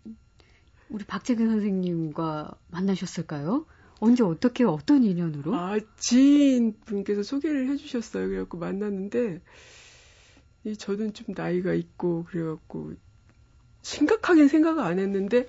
우리 0.88 1.04
박재근 1.04 1.48
선생님과 1.48 2.52
만나셨을까요? 2.68 3.66
언제 3.98 4.22
어떻게 4.22 4.64
어떤 4.64 5.02
인연으로? 5.02 5.54
아, 5.54 5.78
지인 5.98 6.74
분께서 6.84 7.22
소개를 7.22 7.68
해주셨어요. 7.70 8.28
그래갖고 8.28 8.56
만났는데, 8.58 9.40
이 10.64 10.76
저는 10.76 11.12
좀 11.14 11.34
나이가 11.36 11.74
있고 11.74 12.24
그래갖고 12.24 12.92
심각하게 13.82 14.48
생각을 14.48 14.82
안 14.82 14.98
했는데 14.98 15.46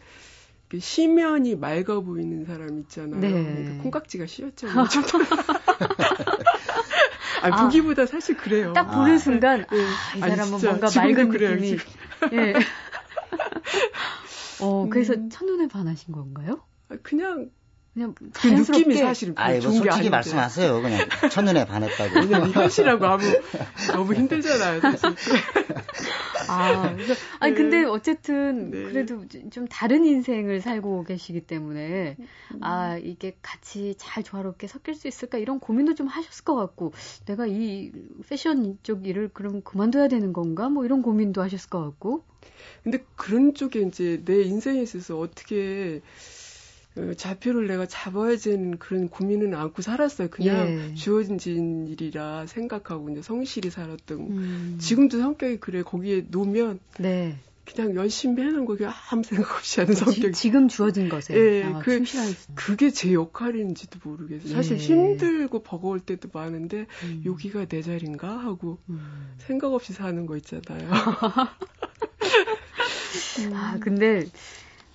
시면이 0.78 1.58
맑아 1.58 2.00
보이는 2.00 2.46
사람 2.46 2.80
있잖아요. 2.80 3.20
네. 3.20 3.32
그러니까 3.32 3.84
콩깍지가 3.84 4.26
씌었잖아요. 4.26 4.86
아, 7.42 7.64
보기보다 7.64 8.04
아, 8.04 8.06
사실 8.06 8.38
그래요. 8.38 8.72
딱 8.74 8.92
보는 8.92 9.16
아, 9.16 9.18
순간 9.18 9.66
네. 9.70 9.78
아, 9.78 10.18
이 10.18 10.20
사람은 10.20 10.54
아니, 10.54 10.64
뭔가 10.64 10.88
맑은 10.96 11.30
그래요, 11.30 11.56
느낌이. 11.56 11.78
예. 12.34 12.54
어, 14.62 14.88
그래서 14.90 15.14
음. 15.14 15.30
첫눈에 15.30 15.68
반하신 15.68 16.14
건가요? 16.14 16.62
그냥 17.04 17.50
그냥 17.94 18.16
그 18.32 18.48
느낌이 18.48 18.96
사실 18.98 19.34
아이 19.36 19.60
뭐 19.60 19.72
솔직히 19.72 20.10
말씀하세요. 20.10 20.82
그냥 20.82 21.02
첫눈에 21.30 21.66
반했다고. 21.66 22.20
왜냐면 22.20 22.52
현실하고 22.52 23.06
아무 23.06 23.24
너무 23.94 24.14
힘들잖아요. 24.14 24.80
사실. 24.82 25.16
아, 26.48 26.94
그래서, 26.96 27.14
아니, 27.40 27.54
네. 27.54 27.58
근데 27.58 27.84
어쨌든, 27.84 28.72
네. 28.72 28.84
그래도 28.84 29.26
좀 29.52 29.68
다른 29.68 30.06
인생을 30.06 30.62
살고 30.62 31.04
계시기 31.04 31.42
때문에, 31.42 32.18
아, 32.62 32.98
이게 32.98 33.38
같이 33.42 33.96
잘 33.98 34.24
조화롭게 34.24 34.68
섞일 34.68 34.96
수 34.96 35.08
있을까, 35.08 35.38
이런 35.38 35.60
고민도 35.60 35.96
좀 35.96 36.08
하셨을 36.08 36.44
것 36.44 36.56
같고, 36.56 36.94
내가 37.26 37.46
이 37.48 37.92
패션 38.28 38.78
쪽 38.84 39.06
일을 39.08 39.30
그럼 39.34 39.62
그만둬야 39.62 40.08
되는 40.08 40.34
건가? 40.34 40.70
뭐 40.70 40.84
이런 40.84 41.02
고민도 41.02 41.42
하셨을 41.42 41.70
것 41.70 41.84
같고. 41.84 42.24
근데 42.84 43.04
그런 43.16 43.54
쪽에 43.54 43.82
이제 43.82 44.22
내 44.26 44.42
인생에 44.42 44.82
있어서 44.82 45.18
어떻게, 45.20 46.02
그 46.94 47.16
좌표를 47.16 47.68
내가 47.68 47.86
잡아야 47.86 48.36
되는 48.36 48.78
그런 48.78 49.08
고민은 49.08 49.54
않고 49.56 49.82
살았어요. 49.82 50.28
그냥 50.30 50.68
예. 50.68 50.94
주어진 50.94 51.88
일이라 51.88 52.48
생각하고 52.48 53.10
이제 53.10 53.22
성실히 53.22 53.70
살았던. 53.70 54.20
음. 54.20 54.78
지금도 54.80 55.20
성격이 55.20 55.62
그래. 55.62 55.84
거기에 55.84 56.26
놓으면 56.30 56.80
네. 57.00 57.38
그냥 57.64 57.96
열심히 57.96 58.44
해놓은 58.44 58.66
거 58.66 58.76
그냥 58.76 58.92
아무 59.10 59.24
생각 59.24 59.56
없이 59.56 59.80
하는 59.80 59.96
성격. 59.96 60.34
지, 60.34 60.52
금 60.52 60.68
주어진 60.68 61.08
것에. 61.08 61.34
예, 61.34 61.64
아, 61.64 61.80
그, 61.80 62.04
그게 62.56 62.90
제 62.90 63.14
역할인지도 63.14 64.00
모르겠어요. 64.04 64.54
사실 64.54 64.78
예. 64.78 64.82
힘들고 64.82 65.64
버거울 65.64 66.02
때도 66.02 66.30
많은데 66.34 66.88
음. 67.04 67.24
여기가 67.26 67.66
내 67.66 67.82
자리인가 67.82 68.38
하고 68.38 68.80
음. 68.90 69.36
생각 69.38 69.74
없이 69.74 69.94
사는 69.94 70.26
거 70.26 70.36
있잖아요. 70.38 70.90
아 73.54 73.78
근데 73.80 74.26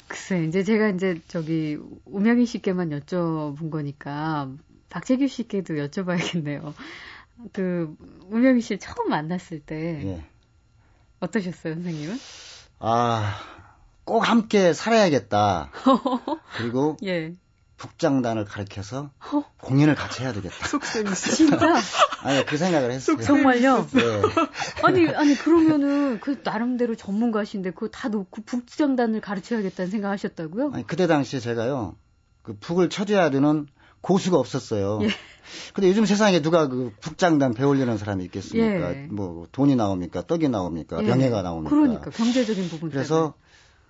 글쎄, 0.08 0.44
이제 0.44 0.62
제가 0.62 0.90
이제 0.90 1.20
저기 1.28 1.78
우명희 2.04 2.46
씨께만 2.46 2.90
여쭤본 2.90 3.70
거니까 3.70 4.50
박재규 4.88 5.26
씨께도 5.26 5.74
여쭤봐야겠네요. 5.74 6.74
그 7.52 7.94
우명희 8.30 8.60
씨 8.60 8.78
처음 8.78 9.10
만났을 9.10 9.60
때 9.60 10.02
예. 10.04 10.24
어떠셨어요, 11.20 11.74
선생님은? 11.74 12.16
아, 12.78 13.38
꼭 14.04 14.20
함께 14.20 14.72
살아야겠다. 14.72 15.70
그리고 16.56 16.96
예. 17.04 17.34
북장단을 17.76 18.46
가르쳐서 18.46 19.10
어? 19.32 19.44
공연을 19.60 19.94
같이 19.94 20.22
해야 20.22 20.32
되겠다. 20.32 20.54
속셈이 20.68 21.10
진짜? 21.14 21.74
아니 22.22 22.44
그 22.46 22.56
생각을 22.56 22.90
했어요. 22.90 23.18
정말요? 23.18 23.86
네. 23.92 24.22
아니 24.82 25.08
아니 25.08 25.34
그러면은 25.34 26.20
그 26.20 26.40
나름대로 26.42 26.94
전문가신데 26.94 27.72
그거 27.72 27.88
다 27.88 28.08
놓고 28.08 28.42
북장단을 28.44 29.20
가르쳐야겠다는 29.20 29.90
생각하셨다고요? 29.90 30.70
아니 30.72 30.86
그때 30.86 31.06
당시에 31.06 31.40
제가요 31.40 31.96
그 32.42 32.56
북을 32.58 32.88
쳐줘야 32.88 33.30
되는 33.30 33.66
고수가 34.00 34.38
없었어요. 34.38 35.00
예. 35.02 35.08
근데 35.74 35.88
요즘 35.88 36.06
세상에 36.06 36.40
누가 36.40 36.68
그 36.68 36.92
북장단 37.00 37.54
배우려는 37.54 37.98
사람이 37.98 38.24
있겠습니까? 38.24 38.94
예. 38.94 39.06
뭐 39.10 39.46
돈이 39.52 39.76
나옵니까? 39.76 40.22
떡이 40.22 40.48
나옵니까? 40.48 40.98
예. 41.02 41.06
명예가 41.06 41.42
나옵니까? 41.42 41.74
그러니까 41.74 42.10
경제적인 42.10 42.68
부분 42.68 42.90
그래서 42.90 43.34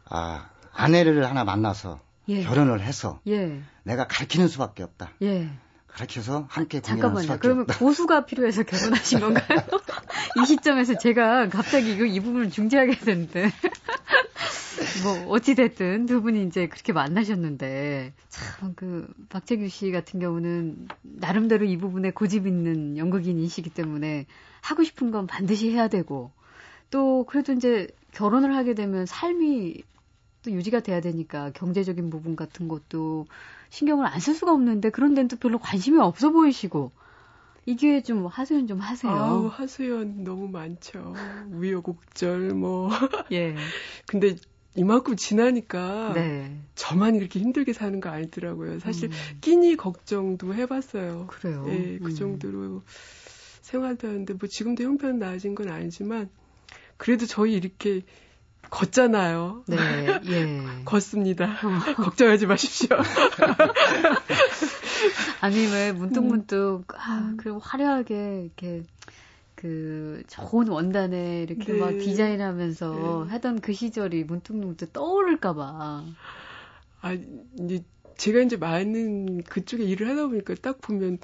아 0.07 0.49
아내를 0.73 1.28
하나 1.28 1.45
만나서 1.45 2.00
예. 2.28 2.42
결혼을 2.42 2.80
해서 2.80 3.21
예. 3.26 3.61
내가 3.85 4.06
가르치는 4.06 4.49
수밖에 4.49 4.83
없다. 4.83 5.11
예. 5.23 5.50
가르쳐서 5.88 6.47
함께 6.50 6.80
공연하는 6.80 7.23
수밖에 7.23 7.40
그러면 7.40 7.62
없다. 7.62 7.78
고수가 7.78 8.26
필요해서 8.26 8.64
결혼하신 8.64 9.21
건가요? 9.21 9.61
이 10.42 10.47
시점에서 10.47 10.99
제가 10.99 11.49
갑자기 11.49 11.92
이거 11.95 12.04
이 12.04 12.21
부분을 12.21 12.50
중재하게 12.50 12.97
되는데. 12.99 13.50
뭐 15.02 15.28
어찌 15.28 15.54
됐든 15.54 16.06
두 16.06 16.21
분이 16.23 16.45
이제 16.45 16.68
그렇게 16.68 16.92
만나셨는데 16.92 18.12
참 18.28 18.75
그 18.76 19.06
박재규 19.30 19.68
씨 19.68 19.90
같은 19.90 20.21
경우는 20.21 20.88
나름대로 21.02 21.64
이 21.64 21.76
부분에 21.78 22.11
고집 22.11 22.47
있는 22.47 22.97
연극인이시기 22.99 23.71
때문에 23.71 24.26
하고 24.61 24.85
싶은 24.85 25.11
건 25.11 25.26
반드시 25.26 25.71
해야 25.71 25.88
되고 25.88 26.30
또 26.90 27.25
그래도 27.25 27.52
이제 27.52 27.88
결혼을 28.12 28.54
하게 28.54 28.75
되면 28.75 29.06
삶이 29.06 29.83
또 30.47 30.53
유지가 30.53 30.81
돼야 30.81 31.00
되니까 31.00 31.50
경제적인 31.50 32.09
부분 32.09 32.37
같은 32.37 32.69
것도 32.69 33.26
신경을 33.71 34.07
안 34.07 34.21
쓸 34.21 34.35
수가 34.35 34.53
없는데 34.53 34.91
그런 34.91 35.15
데는 35.15 35.29
또 35.29 35.37
별로 35.37 35.59
관심이 35.59 35.99
없어 35.99 36.31
보이시고 36.31 36.93
이게 37.67 38.00
좀 38.03 38.26
하소연 38.26 38.69
좀 38.69 38.79
하세요. 38.79 39.12
아우, 39.12 39.47
하소연 39.49 40.23
너무 40.23 40.49
많죠. 40.49 41.15
우여곡절 41.50 42.50
뭐. 42.54 42.89
예. 43.32 43.56
근데 44.06 44.37
이만큼 44.76 45.17
지나니까 45.17 46.13
네. 46.15 46.56
저만 46.76 47.17
이렇게 47.17 47.41
힘들게 47.41 47.73
사는 47.73 47.99
거 48.00 48.09
아니더라고요. 48.11 48.78
사실 48.78 49.09
음. 49.11 49.39
끼니 49.41 49.76
걱정도 49.76 50.54
해봤어요. 50.54 51.26
그래요. 51.26 51.65
예, 51.69 51.99
그 51.99 52.11
음. 52.11 52.15
정도로 52.15 52.82
생활도 53.63 54.06
하는데 54.06 54.32
뭐 54.35 54.49
지금도 54.49 54.85
형편 54.85 55.19
나아진 55.19 55.56
건 55.56 55.71
아니지만 55.71 56.28
그래도 56.99 57.26
저희 57.26 57.54
이렇게 57.54 58.02
걷잖아요. 58.71 59.65
네, 59.67 59.76
예. 60.26 60.63
걷습니다. 60.85 61.47
어. 61.47 61.95
걱정하지 62.02 62.47
마십시오. 62.47 62.89
아니, 65.41 65.67
왜 65.67 65.93
문득문득, 65.93 66.87
아, 66.95 67.19
음. 67.19 67.37
그리고 67.37 67.59
화려하게 67.59 68.43
이렇게 68.45 68.83
그 69.55 70.23
좋은 70.29 70.69
원단에 70.69 71.43
이렇게 71.43 71.73
네. 71.73 71.79
막 71.79 71.91
디자인하면서 71.91 73.25
네. 73.26 73.33
하던 73.33 73.61
그 73.61 73.73
시절이 73.73 74.25
문득문득 74.25 74.93
떠오를까봐. 74.93 76.05
아, 77.02 77.17
이제 77.61 77.85
제가 78.17 78.41
이제 78.41 78.57
많은 78.57 79.43
그쪽에 79.43 79.85
일을 79.85 80.09
하다 80.09 80.29
보니까 80.29 80.55
딱 80.61 80.81
보면 80.81 81.19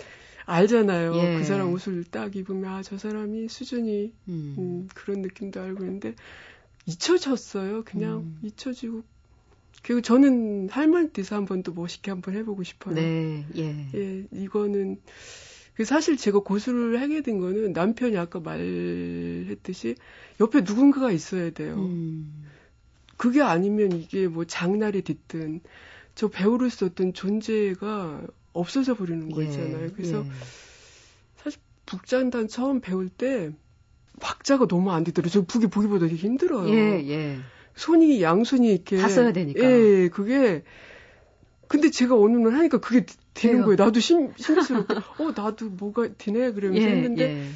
알잖아요. 0.44 1.14
예. 1.16 1.38
그 1.38 1.44
사람 1.44 1.72
옷을 1.72 2.04
딱 2.04 2.36
입으면 2.36 2.70
아, 2.70 2.82
저 2.82 2.98
사람이 2.98 3.48
수준이 3.48 4.12
음. 4.28 4.54
음, 4.58 4.88
그런 4.94 5.22
느낌도 5.22 5.60
알고 5.60 5.84
있는데 5.84 6.14
잊혀졌어요. 6.86 7.84
그냥 7.84 8.18
음. 8.20 8.38
잊혀지고. 8.42 9.02
그리고 9.82 10.00
저는 10.00 10.68
할머니 10.70 11.08
띠서 11.10 11.36
한 11.36 11.44
번 11.46 11.62
또 11.62 11.72
멋있게 11.72 12.10
한 12.12 12.20
번 12.20 12.34
해보고 12.36 12.62
싶어요. 12.62 12.94
네, 12.94 13.46
예. 13.56 13.90
예, 13.94 14.26
이거는, 14.30 15.00
그 15.74 15.84
사실 15.84 16.16
제가 16.16 16.40
고수를 16.40 17.00
하게 17.00 17.22
된 17.22 17.38
거는 17.40 17.72
남편이 17.72 18.16
아까 18.18 18.40
말했듯이 18.40 19.96
옆에 20.40 20.60
누군가가 20.62 21.10
있어야 21.12 21.50
돼요. 21.50 21.76
음. 21.76 22.44
그게 23.16 23.40
아니면 23.42 23.92
이게 23.92 24.28
뭐 24.28 24.44
장날이 24.44 25.02
됐든 25.02 25.60
저 26.14 26.28
배우로서 26.28 26.86
어떤 26.86 27.12
존재가 27.14 28.26
없어져 28.52 28.94
버리는 28.94 29.30
거 29.30 29.42
예, 29.42 29.46
있잖아요. 29.46 29.92
그래서 29.94 30.24
예. 30.26 30.30
사실 31.36 31.60
북장단 31.86 32.48
처음 32.48 32.80
배울 32.80 33.08
때 33.08 33.50
박자가 34.22 34.66
너무 34.68 34.92
안 34.92 35.04
되더라고요. 35.04 35.30
저 35.30 35.44
북이 35.44 35.66
보기보다 35.66 36.06
되게 36.06 36.16
힘들어요. 36.16 36.72
예, 36.72 37.08
예. 37.08 37.38
손이 37.74 38.22
양손이 38.22 38.72
이렇게 38.72 38.96
다 38.96 39.08
써야 39.08 39.32
되니까. 39.32 39.60
예, 39.62 40.08
그게 40.08 40.62
근데 41.66 41.90
제가 41.90 42.16
어느 42.16 42.36
날 42.36 42.54
하니까 42.54 42.78
그게 42.78 43.04
되는 43.34 43.56
돼요. 43.56 43.64
거예요. 43.64 43.76
나도 43.76 43.98
심, 43.98 44.32
심스럽게 44.36 44.94
어 44.94 45.32
나도 45.34 45.70
뭐가 45.70 46.08
되네 46.16 46.52
그러면서 46.52 46.86
예, 46.86 46.92
했는데 46.92 47.22
예. 47.22 47.50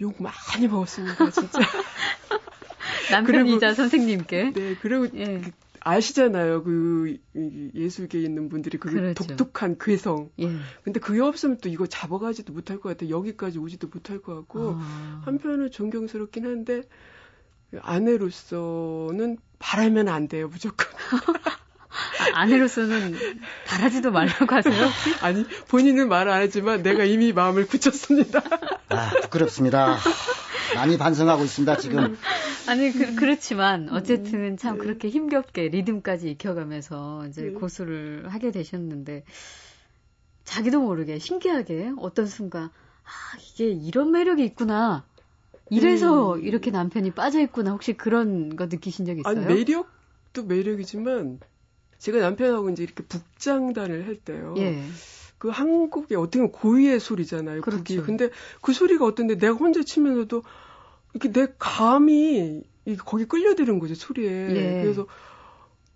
욕 0.00 0.22
많이 0.22 0.68
먹었습니다, 0.68 1.30
진짜. 1.30 1.58
남편이자 3.10 3.58
그리고, 3.58 3.74
선생님께. 3.74 4.52
네, 4.52 4.76
그리고 4.80 5.08
예. 5.16 5.40
그 5.86 5.90
아시잖아요. 5.90 6.64
그 6.64 7.16
예술계에 7.74 8.22
있는 8.22 8.48
분들이 8.48 8.76
그 8.78 8.90
그렇죠. 8.90 9.24
독특한 9.26 9.76
괴성. 9.78 10.30
예. 10.40 10.50
근데 10.82 10.98
그게 11.00 11.20
없으면 11.20 11.58
또 11.58 11.68
이거 11.68 11.86
잡아가지도 11.86 12.52
못할 12.52 12.78
것 12.80 12.88
같아. 12.90 13.08
여기까지 13.08 13.58
오지도 13.58 13.88
못할 13.92 14.18
것 14.20 14.34
같고 14.34 14.76
아. 14.80 15.22
한편은 15.24 15.70
존경스럽긴 15.70 16.44
한데 16.46 16.82
아내로서는 17.80 19.38
바라면 19.58 20.08
안 20.08 20.28
돼요, 20.28 20.48
무조건. 20.48 20.86
아, 22.34 22.40
아내로서는 22.40 23.14
바라지도 23.66 24.10
말라고 24.10 24.54
하세요? 24.54 24.88
아니, 25.22 25.44
본인은 25.68 26.08
말 26.08 26.28
안 26.28 26.42
하지만 26.42 26.82
내가 26.82 27.04
이미 27.04 27.32
마음을 27.32 27.66
굳혔습니다. 27.66 28.42
아, 28.88 29.10
부끄럽습니다. 29.22 29.98
많이 30.76 30.98
반성하고 30.98 31.44
있습니다, 31.44 31.76
지금. 31.78 32.16
아니, 32.68 32.92
그, 32.92 33.14
그렇지만, 33.14 33.88
어쨌든 33.90 34.56
참 34.56 34.78
네. 34.78 34.84
그렇게 34.84 35.08
힘겹게 35.08 35.68
리듬까지 35.68 36.30
익혀가면서 36.30 37.26
이제 37.28 37.42
네. 37.42 37.50
고수를 37.52 38.28
하게 38.28 38.50
되셨는데, 38.50 39.24
자기도 40.44 40.80
모르게 40.80 41.18
신기하게 41.18 41.92
어떤 41.98 42.26
순간, 42.26 42.64
아, 42.64 43.38
이게 43.38 43.70
이런 43.70 44.10
매력이 44.10 44.44
있구나. 44.44 45.04
이래서 45.70 46.34
음. 46.34 46.44
이렇게 46.44 46.70
남편이 46.70 47.12
빠져있구나. 47.12 47.72
혹시 47.72 47.94
그런 47.94 48.54
거 48.54 48.66
느끼신 48.66 49.04
적 49.06 49.18
있어요? 49.18 49.36
아니, 49.36 49.46
매력도 49.46 50.44
매력이지만, 50.44 51.40
제가 51.98 52.18
남편하고 52.18 52.70
이제 52.70 52.82
이렇게 52.82 53.02
북장단을 53.04 54.06
할 54.06 54.16
때요. 54.16 54.54
예. 54.58 54.82
그 55.38 55.48
한국의 55.48 56.16
어떻게 56.16 56.38
보면 56.38 56.52
고유의 56.52 57.00
소리잖아요. 57.00 57.60
그렇죠. 57.60 57.84
북이. 57.84 58.00
근데 58.02 58.30
그 58.62 58.72
소리가 58.72 59.04
어떤데 59.04 59.36
내가 59.36 59.54
혼자 59.54 59.82
치면서도 59.82 60.42
이렇게 61.16 61.32
내 61.32 61.46
감이 61.58 62.62
거기 63.04 63.24
끌려드는 63.24 63.78
거죠 63.78 63.94
소리에. 63.94 64.30
예. 64.50 64.82
그래서 64.82 65.06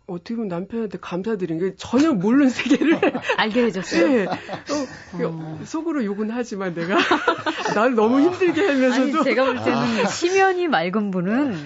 어떻게 0.06 0.34
보면 0.34 0.48
남편한테 0.48 0.98
감사드린 0.98 1.58
게 1.58 1.74
전혀 1.76 2.12
모르는 2.12 2.48
세계를 2.48 2.98
알게 3.36 3.64
해줬어요. 3.66 4.08
네. 4.08 4.26
어, 4.26 5.24
어. 5.24 5.60
속으로 5.64 6.04
욕은 6.04 6.30
하지만 6.30 6.74
내가 6.74 6.96
나를 7.76 7.94
너무 7.94 8.20
힘들게 8.20 8.66
하면서도 8.66 9.18
아니, 9.18 9.24
제가 9.24 9.44
볼 9.44 9.62
때는 9.62 10.06
심연이 10.08 10.66
맑은 10.66 11.12
분은 11.12 11.64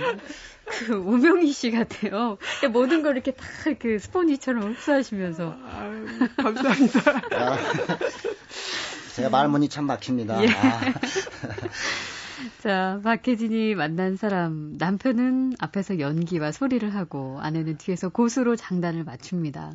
그 0.67 0.95
우명희 0.95 1.53
씨 1.53 1.71
같아요. 1.71 2.37
모든 2.71 3.03
걸 3.03 3.15
이렇게 3.15 3.33
다 3.33 3.47
그 3.79 3.99
스펀지처럼 3.99 4.73
흡수하시면서. 4.73 5.57
아유, 5.73 6.07
감사합니다. 6.37 7.01
아, 7.33 7.59
제가 9.17 9.31
말문이 9.31 9.69
참 9.71 9.87
막힙니다. 9.87 10.43
예. 10.45 10.49
아. 10.49 10.81
자, 12.61 13.01
박혜진이 13.03 13.75
만난 13.75 14.17
사람. 14.17 14.75
남편은 14.79 15.55
앞에서 15.59 15.99
연기와 15.99 16.53
소리를 16.53 16.95
하고 16.95 17.39
아내는 17.41 17.79
뒤에서 17.79 18.09
고수로 18.09 18.57
장단을 18.57 19.05
맞춥니다. 19.05 19.73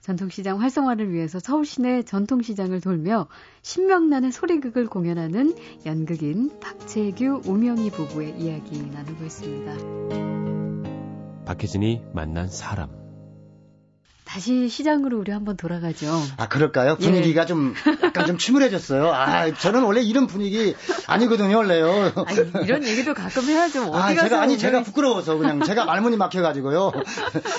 전통시장 0.00 0.60
활성화를 0.60 1.12
위해서 1.12 1.38
서울 1.38 1.64
시내 1.64 2.02
전통시장을 2.02 2.80
돌며 2.80 3.28
신명나는 3.62 4.30
소리극을 4.30 4.86
공연하는 4.86 5.54
연극인 5.86 6.50
박재규, 6.60 7.42
오명희 7.46 7.90
부부의 7.90 8.38
이야기 8.38 8.80
나누고 8.80 9.24
있습니다. 9.24 11.44
박혜진이 11.44 12.02
만난 12.12 12.48
사람. 12.48 12.97
다시 14.28 14.68
시장으로 14.68 15.18
우리 15.18 15.32
한번 15.32 15.56
돌아가죠. 15.56 16.06
아 16.36 16.48
그럴까요? 16.48 16.96
분위기가 16.96 17.42
예. 17.42 17.46
좀 17.46 17.72
약간 18.04 18.26
좀 18.26 18.36
침울해졌어요. 18.36 19.10
아 19.10 19.50
저는 19.54 19.82
원래 19.84 20.02
이런 20.02 20.26
분위기 20.26 20.74
아니거든요 21.06 21.56
원래요. 21.56 22.12
아니, 22.26 22.64
이런 22.66 22.84
얘기도 22.86 23.14
가끔 23.14 23.44
해야죠. 23.44 23.90
아 23.94 24.14
제가 24.14 24.42
아니 24.42 24.58
제가 24.58 24.82
부끄러워서 24.82 25.38
그냥 25.38 25.62
제가 25.62 25.86
말문이 25.86 26.18
막혀가지고요. 26.18 26.92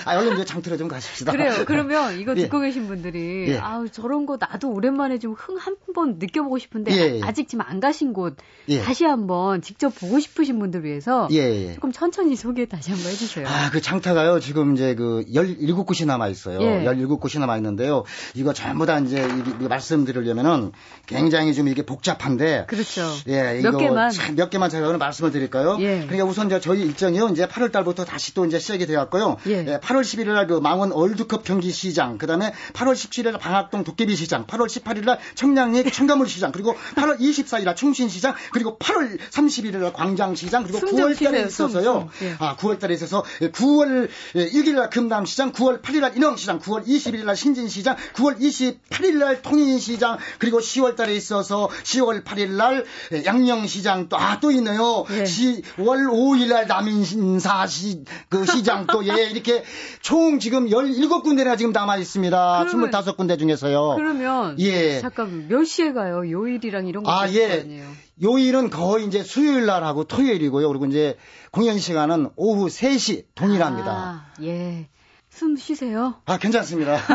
아 0.06 0.16
얼른 0.18 0.36
이제 0.36 0.46
장터로 0.46 0.78
좀 0.78 0.88
가십시다. 0.88 1.32
그래요. 1.32 1.64
그러면 1.66 2.20
이거 2.20 2.34
예. 2.38 2.44
듣고 2.44 2.62
예. 2.64 2.68
계신 2.68 2.88
분들이 2.88 3.48
예. 3.50 3.58
아우 3.58 3.90
저런 3.90 4.28
거 4.28 4.38
나도 4.40 4.70
오랜만에 4.72 5.18
좀 5.18 5.36
흥 5.40 5.58
한번 5.58 6.18
느껴보고 6.20 6.60
싶은데 6.60 6.92
예, 6.92 7.18
예. 7.18 7.22
아직 7.24 7.48
지금 7.48 7.64
안 7.68 7.80
가신 7.80 8.14
곳 8.14 8.36
다시 8.84 9.06
한번 9.06 9.62
직접 9.62 9.90
보고 9.96 10.20
싶으신 10.20 10.60
분들 10.60 10.84
위해서 10.84 11.28
조금 11.74 11.92
천천히 11.92 12.36
소개 12.36 12.68
다시 12.68 12.92
한번 12.92 13.10
해주세요. 13.12 13.48
아 13.48 13.70
그 13.72 13.82
장터가요 13.82 14.40
지금 14.40 14.74
이제 14.76 14.94
그 14.96 15.24
17곳이 15.34 16.06
남아 16.06 16.28
있어요. 16.28 16.59
예. 16.62 16.84
17곳이 16.86 17.40
남아 17.40 17.58
있는데요. 17.58 18.04
이거 18.34 18.54
전부 18.54 18.86
다 18.86 19.00
이제 19.00 19.26
말씀드리려면은 19.60 20.72
굉장히 21.06 21.54
좀 21.54 21.68
이게 21.68 21.86
복잡한데. 21.86 22.66
그렇죠. 22.68 23.08
예, 23.28 23.62
몇 23.62 23.78
개만 23.78 24.12
몇 24.36 24.50
개만 24.50 24.70
제가 24.70 24.88
오늘 24.88 24.98
말씀을 24.98 25.32
드릴까요? 25.32 25.78
예. 25.80 26.02
그러니까 26.02 26.26
우선 26.26 26.48
이제 26.48 26.60
저희 26.60 26.82
일정이요. 26.82 27.30
이제 27.30 27.48
8월 27.48 27.72
달부터 27.72 28.06
다시 28.06 28.34
또 28.34 28.46
이제 28.46 28.60
시작이 28.60 28.86
되어 28.86 29.00
갔고요. 29.00 29.38
예. 29.48 29.66
예, 29.68 29.78
8월 29.80 30.02
11일 30.02 30.34
날 30.34 30.50
그 30.50 30.56
망원 30.60 30.92
월드컵 30.92 31.44
경기 31.44 31.70
시장, 31.72 32.18
그 32.18 32.26
다음에 32.26 32.52
8월 32.74 32.94
17일 32.94 33.32
날 33.32 33.40
방학동 33.40 33.84
도깨비 33.84 34.16
시장, 34.16 34.48
8월 34.48 34.66
18일 34.66 35.06
날 35.06 35.20
청량리 35.36 35.84
청가물 35.94 36.28
시장, 36.28 36.52
그리고 36.52 36.76
8월 36.96 37.20
24일 37.20 37.66
날 37.66 37.76
충신 37.76 38.10
시장, 38.10 38.34
그리고 38.52 38.80
8월 38.80 39.20
31일 39.30 39.78
날 39.78 39.94
광장 39.94 40.34
시장, 40.34 40.64
그리고 40.64 40.80
9월 40.80 41.24
달에 41.24 41.44
있어서요. 41.44 42.10
예. 42.24 42.36
아, 42.40 42.56
9월 42.56 42.80
달에 42.80 42.96
있어서 42.96 43.24
9월 43.42 44.10
1일 44.34 44.74
날 44.74 44.90
금남 44.90 45.26
시장, 45.26 45.52
9월 45.52 45.84
8일 45.84 46.00
날 46.02 46.18
인왕 46.18 46.36
시장 46.38 46.49
시장, 46.50 46.60
9월 46.60 46.88
21일 46.88 47.26
날 47.26 47.36
신진시장, 47.36 47.96
9월 48.16 48.40
28일 48.40 49.18
날 49.18 49.42
통인시장, 49.44 50.18
그리고 50.40 50.60
10월 50.60 50.96
달에 50.96 51.14
있어서 51.16 51.70
10월 51.84 52.24
8일 52.24 52.56
날 52.56 52.86
양령시장 53.26 54.10
또, 54.10 54.18
아, 54.18 54.40
또 54.40 54.52
있네요. 54.52 55.06
예. 55.12 55.24
10월 55.24 56.10
5일 56.10 56.50
날 56.50 56.68
남인사 56.68 57.68
시, 57.68 58.04
그 58.30 58.46
시장 58.46 58.88
또, 58.88 59.06
예, 59.06 59.30
이렇게 59.30 59.64
총 60.02 60.40
지금 60.40 60.68
17군데나 60.68 61.58
지금 61.58 61.72
남아 61.72 61.98
있습니다. 61.98 62.66
그러면, 62.68 62.90
25군데 62.90 63.38
중에서요. 63.38 63.96
그러면. 63.96 64.60
예. 64.60 65.00
잠깐, 65.00 65.48
몇 65.48 65.64
시에 65.66 65.94
가요? 65.94 66.30
요일이랑 66.30 66.88
이런 66.88 67.04
거. 67.04 67.12
아, 67.12 67.30
예. 67.32 67.62
아니에요? 67.62 67.86
요일은 68.22 68.70
거의 68.70 69.06
이제 69.06 69.24
수요일 69.24 69.66
날 69.66 69.84
하고 69.84 70.04
토요일이고요. 70.04 70.68
그리고 70.68 70.86
이제 70.88 71.16
공연 71.52 71.80
시간은 71.80 72.32
오후 72.36 72.68
3시 72.68 73.26
동일합니다. 73.36 73.92
아, 73.92 74.26
예. 74.42 74.90
숨 75.30 75.56
쉬세요. 75.56 76.16
아, 76.26 76.38
괜찮습니다. 76.38 76.98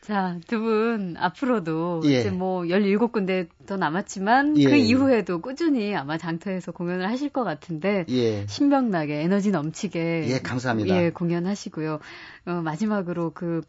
자, 0.00 0.38
두 0.46 0.60
분 0.60 1.16
앞으로도 1.18 2.02
예. 2.06 2.20
이제 2.20 2.30
뭐 2.30 2.62
17군데 2.62 3.48
더 3.66 3.76
남았지만 3.76 4.56
예. 4.58 4.64
그 4.64 4.76
이후에도 4.76 5.40
꾸준히 5.40 5.94
아마 5.94 6.16
장터에서 6.16 6.72
공연을 6.72 7.08
하실 7.10 7.28
것 7.28 7.44
같은데 7.44 8.06
예. 8.08 8.46
신명나게 8.46 9.20
에너지 9.20 9.50
넘치게 9.50 10.24
예, 10.28 10.38
감사합니다. 10.38 10.96
예, 11.02 11.10
공연하시고요. 11.10 11.98
어, 12.46 12.50
마지막으로 12.62 13.32
그 13.34 13.60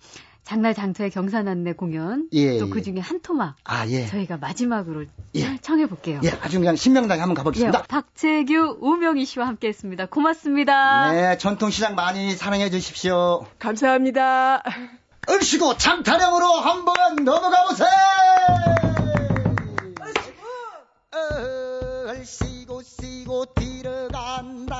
장날 0.50 0.74
장터의 0.74 1.12
경산안내 1.12 1.74
공연 1.74 2.28
예, 2.34 2.58
또그 2.58 2.80
예. 2.80 2.82
중에 2.82 3.00
한 3.00 3.22
토막 3.22 3.56
아, 3.66 3.86
예. 3.86 4.08
저희가 4.08 4.38
마지막으로 4.38 5.06
예. 5.36 5.58
청해 5.62 5.86
볼게요. 5.86 6.20
예, 6.24 6.30
아주 6.42 6.58
그냥 6.58 6.76
신명나게 6.76 7.20
한번 7.20 7.36
가보겠습니다. 7.36 7.82
예, 7.82 7.84
박재규, 7.88 8.80
우명희 8.82 9.26
씨와 9.26 9.46
함께했습니다. 9.46 10.08
고맙습니다. 10.08 11.12
네, 11.12 11.38
전통시장 11.38 11.94
많이 11.94 12.32
사랑해 12.32 12.72
주십시오. 12.72 13.46
감사합니다. 13.60 14.64
얼씨고 15.28 15.78
장타령으로 15.78 16.48
한번 16.48 16.96
넘어가 17.24 17.68
보세요. 17.68 17.88
얼씨고 22.08 22.82
씨고 22.82 23.46
들어간다. 23.54 24.80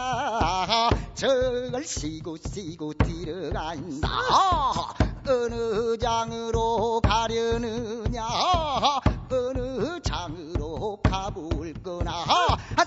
저걸 1.14 1.84
씨고 1.86 2.38
씨고 2.38 2.94
들어간다. 2.94 4.08
어느 5.28 5.98
장으로 5.98 7.02
가려느냐? 7.02 8.26
어느 9.32 10.00
장으로 10.02 10.98
가볼거나? 11.04 12.12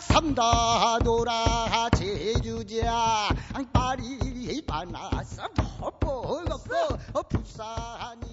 삼다 0.01 0.99
돌아 1.01 1.89
제주자 1.97 3.29
빨리 3.73 4.63
바나서 4.67 5.49
뽀뽀 5.81 6.43
부산이 7.29 8.32